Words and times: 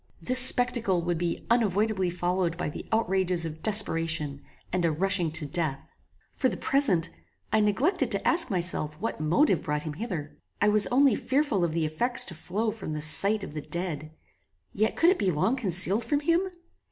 This 0.19 0.39
spectacle 0.39 1.03
would 1.03 1.19
be 1.19 1.45
unavoidably 1.51 2.09
followed 2.09 2.57
by 2.57 2.71
the 2.71 2.87
outrages 2.91 3.45
of 3.45 3.61
desperation, 3.61 4.41
and 4.73 4.83
a 4.83 4.91
rushing 4.91 5.29
to 5.33 5.45
death. 5.45 5.79
For 6.33 6.49
the 6.49 6.57
present, 6.57 7.11
I 7.53 7.59
neglected 7.59 8.09
to 8.09 8.27
ask 8.27 8.49
myself 8.49 8.95
what 8.99 9.21
motive 9.21 9.61
brought 9.61 9.83
him 9.83 9.93
hither. 9.93 10.33
I 10.59 10.69
was 10.69 10.87
only 10.87 11.13
fearful 11.13 11.63
of 11.63 11.73
the 11.73 11.85
effects 11.85 12.25
to 12.25 12.33
flow 12.33 12.71
from 12.71 12.93
the 12.93 13.01
sight 13.03 13.43
of 13.43 13.53
the 13.53 13.61
dead. 13.61 14.11
Yet 14.73 14.95
could 14.95 15.11
it 15.11 15.19
be 15.19 15.29
long 15.29 15.55
concealed 15.55 16.03
from 16.03 16.21
him? 16.21 16.47